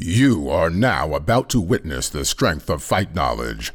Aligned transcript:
You 0.00 0.48
are 0.48 0.70
now 0.70 1.16
about 1.16 1.48
to 1.48 1.60
witness 1.60 2.08
the 2.08 2.24
strength 2.24 2.70
of 2.70 2.84
fight 2.84 3.16
knowledge. 3.16 3.72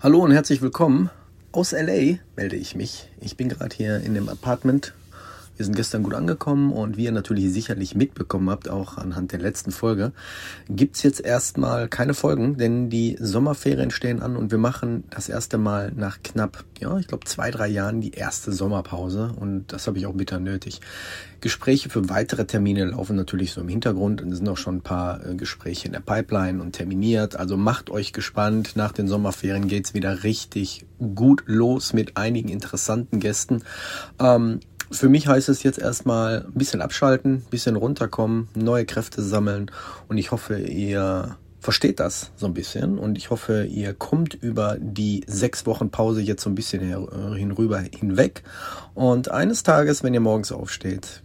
Hallo 0.00 0.20
und 0.20 0.30
herzlich 0.30 0.62
willkommen. 0.62 1.10
Aus 1.50 1.72
LA 1.72 2.18
melde 2.36 2.54
ich 2.54 2.76
mich. 2.76 3.08
Ich 3.20 3.36
bin 3.36 3.48
gerade 3.48 3.74
hier 3.74 3.96
in 3.96 4.14
dem 4.14 4.28
Apartment. 4.28 4.94
Wir 5.58 5.64
sind 5.64 5.74
gestern 5.74 6.04
gut 6.04 6.14
angekommen 6.14 6.72
und 6.72 6.96
wie 6.96 7.04
ihr 7.04 7.12
natürlich 7.12 7.52
sicherlich 7.52 7.96
mitbekommen 7.96 8.48
habt, 8.48 8.68
auch 8.68 8.96
anhand 8.96 9.32
der 9.32 9.40
letzten 9.40 9.72
Folge, 9.72 10.12
gibt's 10.68 11.02
jetzt 11.02 11.20
erstmal 11.20 11.88
keine 11.88 12.14
Folgen, 12.14 12.56
denn 12.56 12.90
die 12.90 13.16
Sommerferien 13.20 13.90
stehen 13.90 14.22
an 14.22 14.36
und 14.36 14.52
wir 14.52 14.58
machen 14.58 15.02
das 15.10 15.28
erste 15.28 15.58
Mal 15.58 15.92
nach 15.96 16.22
knapp, 16.22 16.64
ja, 16.78 16.96
ich 16.98 17.08
glaube 17.08 17.26
zwei, 17.26 17.50
drei 17.50 17.66
Jahren 17.66 18.00
die 18.00 18.12
erste 18.12 18.52
Sommerpause 18.52 19.32
und 19.34 19.72
das 19.72 19.88
habe 19.88 19.98
ich 19.98 20.06
auch 20.06 20.14
bitter 20.14 20.38
nötig. 20.38 20.80
Gespräche 21.40 21.88
für 21.88 22.08
weitere 22.08 22.46
Termine 22.46 22.84
laufen 22.84 23.16
natürlich 23.16 23.52
so 23.52 23.60
im 23.60 23.68
Hintergrund 23.68 24.22
und 24.22 24.30
es 24.30 24.38
sind 24.38 24.48
auch 24.48 24.56
schon 24.56 24.76
ein 24.76 24.82
paar 24.82 25.24
äh, 25.24 25.34
Gespräche 25.34 25.86
in 25.86 25.92
der 25.92 26.00
Pipeline 26.00 26.60
und 26.60 26.72
terminiert. 26.72 27.36
Also 27.36 27.56
macht 27.56 27.90
euch 27.90 28.12
gespannt. 28.12 28.72
Nach 28.74 28.92
den 28.92 29.06
Sommerferien 29.06 29.68
geht's 29.68 29.94
wieder 29.94 30.24
richtig 30.24 30.86
gut 31.14 31.44
los 31.46 31.92
mit 31.92 32.16
einigen 32.16 32.48
interessanten 32.48 33.20
Gästen. 33.20 33.62
Ähm, 34.18 34.60
für 34.90 35.08
mich 35.08 35.26
heißt 35.26 35.48
es 35.48 35.62
jetzt 35.62 35.78
erstmal 35.78 36.46
ein 36.46 36.52
bisschen 36.52 36.80
abschalten, 36.80 37.34
ein 37.34 37.50
bisschen 37.50 37.76
runterkommen, 37.76 38.48
neue 38.54 38.86
Kräfte 38.86 39.22
sammeln 39.22 39.70
und 40.08 40.18
ich 40.18 40.30
hoffe, 40.30 40.58
ihr 40.58 41.36
versteht 41.60 42.00
das 42.00 42.30
so 42.36 42.46
ein 42.46 42.54
bisschen 42.54 42.98
und 42.98 43.18
ich 43.18 43.30
hoffe, 43.30 43.64
ihr 43.64 43.92
kommt 43.92 44.34
über 44.34 44.76
die 44.80 45.24
sechs 45.26 45.66
Wochen 45.66 45.90
Pause 45.90 46.20
jetzt 46.20 46.42
so 46.42 46.50
ein 46.50 46.54
bisschen 46.54 46.80
hinüber 47.34 47.80
hinweg 47.80 48.42
und 48.94 49.30
eines 49.30 49.62
Tages, 49.62 50.02
wenn 50.02 50.14
ihr 50.14 50.20
morgens 50.20 50.52
aufsteht, 50.52 51.22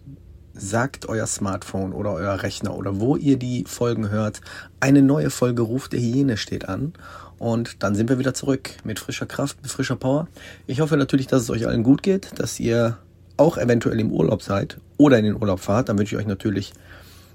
sagt 0.54 1.08
euer 1.10 1.28
Smartphone 1.28 1.94
oder 1.94 2.14
euer 2.14 2.44
Rechner 2.44 2.76
oder 2.76 3.00
wo 3.00 3.16
ihr 3.16 3.38
die 3.38 3.66
Folgen 3.68 4.10
hört, 4.10 4.42
eine 4.80 5.02
neue 5.02 5.30
Folge 5.30 5.64
Ruf 5.64 5.90
der 5.90 6.00
Hyäne 6.00 6.38
steht 6.38 6.70
an. 6.70 6.94
Und 7.40 7.84
dann 7.84 7.96
sind 7.96 8.10
wir 8.10 8.20
wieder 8.20 8.34
zurück 8.34 8.70
mit 8.84 9.00
frischer 9.00 9.26
Kraft, 9.26 9.58
mit 9.62 9.72
frischer 9.72 9.96
Power. 9.96 10.28
Ich 10.68 10.80
hoffe 10.80 10.96
natürlich, 10.96 11.28
dass 11.28 11.42
es 11.42 11.50
euch 11.50 11.68
allen 11.68 11.84
gut 11.84 12.04
geht, 12.04 12.40
dass 12.40 12.60
ihr 12.60 12.98
auch 13.44 13.58
eventuell 13.58 14.00
im 14.00 14.12
Urlaub 14.12 14.42
seid 14.42 14.78
oder 14.98 15.20
in 15.20 15.26
den 15.26 15.36
Urlaub 15.36 15.60
fahrt. 15.60 15.90
Dann 15.90 15.98
wünsche 16.00 16.16
ich 16.16 16.22
euch 16.22 16.28
natürlich 16.28 16.74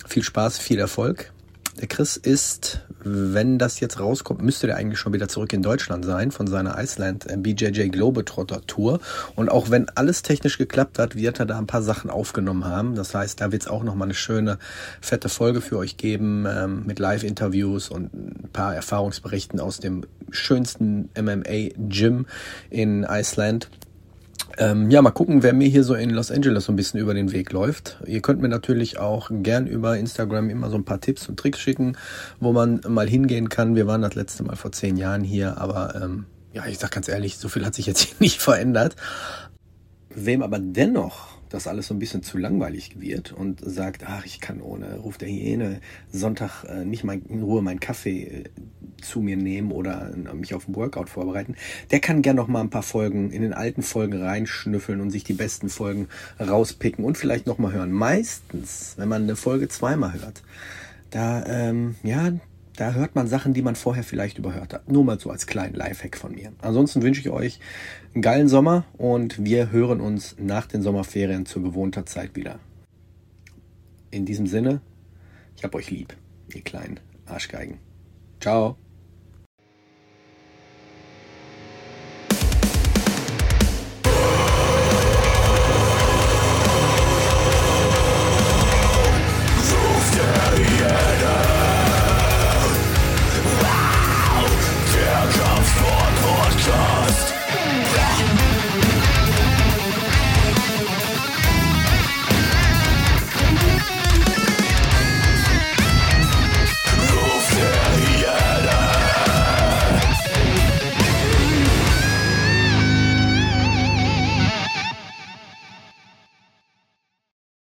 viel 0.06 0.22
Spaß, 0.22 0.58
viel 0.58 0.78
Erfolg. 0.78 1.32
Der 1.80 1.86
Chris 1.86 2.16
ist, 2.16 2.80
wenn 3.04 3.58
das 3.58 3.78
jetzt 3.78 4.00
rauskommt, 4.00 4.42
müsste 4.42 4.66
der 4.66 4.76
eigentlich 4.76 4.98
schon 4.98 5.12
wieder 5.12 5.28
zurück 5.28 5.52
in 5.52 5.62
Deutschland 5.62 6.04
sein 6.04 6.32
von 6.32 6.48
seiner 6.48 6.76
Iceland 6.76 7.30
äh, 7.30 7.36
BJJ 7.36 7.90
Globetrotter 7.90 8.66
Tour. 8.66 8.98
Und 9.36 9.48
auch 9.48 9.70
wenn 9.70 9.88
alles 9.90 10.22
technisch 10.22 10.58
geklappt 10.58 10.98
hat, 10.98 11.14
wird 11.14 11.38
er 11.38 11.46
da 11.46 11.56
ein 11.56 11.68
paar 11.68 11.82
Sachen 11.82 12.10
aufgenommen 12.10 12.64
haben. 12.64 12.96
Das 12.96 13.14
heißt, 13.14 13.40
da 13.40 13.52
wird 13.52 13.62
es 13.62 13.68
auch 13.68 13.84
nochmal 13.84 14.06
eine 14.06 14.14
schöne, 14.14 14.58
fette 15.00 15.28
Folge 15.28 15.60
für 15.60 15.78
euch 15.78 15.96
geben 15.96 16.46
ähm, 16.48 16.82
mit 16.84 16.98
Live-Interviews 16.98 17.90
und 17.90 18.12
ein 18.12 18.48
paar 18.52 18.74
Erfahrungsberichten 18.74 19.60
aus 19.60 19.78
dem 19.78 20.04
schönsten 20.30 21.10
MMA-Gym 21.16 22.26
in 22.70 23.04
Iceland. 23.04 23.68
Ähm, 24.60 24.90
ja, 24.90 25.00
mal 25.02 25.12
gucken, 25.12 25.44
wer 25.44 25.52
mir 25.52 25.68
hier 25.68 25.84
so 25.84 25.94
in 25.94 26.10
Los 26.10 26.32
Angeles 26.32 26.64
so 26.64 26.72
ein 26.72 26.76
bisschen 26.76 26.98
über 26.98 27.14
den 27.14 27.30
Weg 27.30 27.52
läuft. 27.52 27.98
Ihr 28.06 28.20
könnt 28.20 28.40
mir 28.42 28.48
natürlich 28.48 28.98
auch 28.98 29.30
gern 29.32 29.68
über 29.68 29.96
Instagram 29.96 30.50
immer 30.50 30.68
so 30.68 30.76
ein 30.76 30.84
paar 30.84 31.00
Tipps 31.00 31.28
und 31.28 31.38
Tricks 31.38 31.60
schicken, 31.60 31.96
wo 32.40 32.52
man 32.52 32.80
mal 32.88 33.08
hingehen 33.08 33.48
kann. 33.48 33.76
Wir 33.76 33.86
waren 33.86 34.02
das 34.02 34.16
letzte 34.16 34.42
Mal 34.42 34.56
vor 34.56 34.72
zehn 34.72 34.96
Jahren 34.96 35.22
hier, 35.22 35.58
aber 35.58 35.94
ähm, 36.02 36.26
ja, 36.52 36.66
ich 36.66 36.80
sag 36.80 36.90
ganz 36.90 37.06
ehrlich, 37.08 37.38
so 37.38 37.48
viel 37.48 37.64
hat 37.64 37.76
sich 37.76 37.86
jetzt 37.86 38.00
hier 38.02 38.16
nicht 38.18 38.42
verändert. 38.42 38.96
Wem 40.12 40.42
aber 40.42 40.58
dennoch 40.58 41.37
das 41.50 41.66
alles 41.66 41.88
so 41.88 41.94
ein 41.94 41.98
bisschen 41.98 42.22
zu 42.22 42.38
langweilig 42.38 43.00
wird 43.00 43.32
und 43.32 43.60
sagt, 43.64 44.04
ach, 44.06 44.24
ich 44.24 44.40
kann 44.40 44.60
ohne 44.60 44.96
Ruf 44.98 45.18
der 45.18 45.28
Hyäne 45.28 45.80
Sonntag 46.12 46.64
äh, 46.64 46.84
nicht 46.84 47.04
mal 47.04 47.20
in 47.28 47.42
Ruhe 47.42 47.62
meinen 47.62 47.80
Kaffee 47.80 48.22
äh, 48.22 48.44
zu 49.00 49.20
mir 49.20 49.36
nehmen 49.36 49.70
oder 49.70 50.12
äh, 50.12 50.34
mich 50.34 50.54
auf 50.54 50.68
ein 50.68 50.74
Workout 50.74 51.08
vorbereiten, 51.08 51.56
der 51.90 52.00
kann 52.00 52.22
gern 52.22 52.36
noch 52.36 52.48
mal 52.48 52.60
ein 52.60 52.70
paar 52.70 52.82
Folgen 52.82 53.30
in 53.30 53.42
den 53.42 53.52
alten 53.52 53.82
Folgen 53.82 54.20
reinschnüffeln 54.20 55.00
und 55.00 55.10
sich 55.10 55.24
die 55.24 55.34
besten 55.34 55.68
Folgen 55.68 56.08
rauspicken 56.40 57.04
und 57.04 57.16
vielleicht 57.16 57.46
noch 57.46 57.58
mal 57.58 57.72
hören. 57.72 57.92
Meistens, 57.92 58.94
wenn 58.96 59.08
man 59.08 59.22
eine 59.22 59.36
Folge 59.36 59.68
zweimal 59.68 60.14
hört, 60.14 60.42
da 61.10 61.44
ähm, 61.46 61.96
ja, 62.02 62.32
da 62.78 62.92
hört 62.92 63.16
man 63.16 63.26
Sachen, 63.26 63.54
die 63.54 63.62
man 63.62 63.74
vorher 63.74 64.04
vielleicht 64.04 64.38
überhört 64.38 64.72
hat. 64.72 64.88
Nur 64.90 65.04
mal 65.04 65.18
so 65.18 65.30
als 65.30 65.48
kleinen 65.48 65.74
Lifehack 65.74 66.16
von 66.16 66.32
mir. 66.34 66.52
Ansonsten 66.62 67.02
wünsche 67.02 67.20
ich 67.20 67.28
euch 67.28 67.58
einen 68.14 68.22
geilen 68.22 68.48
Sommer 68.48 68.84
und 68.96 69.44
wir 69.44 69.72
hören 69.72 70.00
uns 70.00 70.36
nach 70.38 70.66
den 70.66 70.82
Sommerferien 70.82 71.44
zur 71.44 71.62
gewohnter 71.64 72.06
Zeit 72.06 72.36
wieder. 72.36 72.60
In 74.12 74.26
diesem 74.26 74.46
Sinne, 74.46 74.80
ich 75.56 75.64
hab 75.64 75.74
euch 75.74 75.90
lieb, 75.90 76.16
ihr 76.54 76.62
kleinen 76.62 77.00
Arschgeigen. 77.26 77.78
Ciao. 78.40 78.76